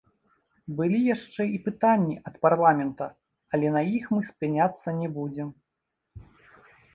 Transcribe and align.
Былі 0.77 0.99
яшчэ 1.15 1.41
і 1.57 1.59
пытанні 1.67 2.15
ад 2.29 2.39
парламента, 2.45 3.09
але 3.59 3.67
на 3.77 3.81
іх 3.99 4.09
мы 4.15 4.21
спыняцца 4.31 4.97
не 5.03 5.07
будзем. 5.21 5.53